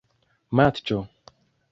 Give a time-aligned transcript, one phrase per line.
[0.59, 0.97] matĉo